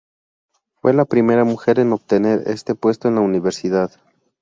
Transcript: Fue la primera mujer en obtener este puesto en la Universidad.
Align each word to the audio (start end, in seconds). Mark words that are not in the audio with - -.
Fue 0.77 0.93
la 0.95 1.05
primera 1.05 1.43
mujer 1.43 1.77
en 1.77 1.93
obtener 1.93 2.41
este 2.47 2.73
puesto 2.73 3.07
en 3.07 3.13
la 3.13 3.21
Universidad. 3.21 3.91